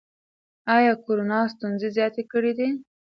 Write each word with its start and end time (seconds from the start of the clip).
ایا 0.75 0.93
کورونا 1.05 1.39
ستونزې 1.53 1.89
زیاتې 1.97 2.23
کړي 2.31 2.51
دي؟ 2.57 2.69